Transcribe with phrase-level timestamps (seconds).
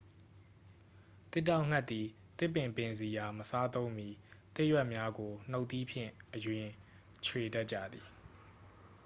[1.31, 2.07] သစ်တောက်ဌက်သည်
[2.37, 4.09] သစ်ပင်ပင်စည်အား မစားသုံးမီ
[4.55, 6.69] သစ်ရွက်များကို နူတ်သီးဖြင့်အရင်
[7.27, 8.05] ခြွေတတ်ကြသည်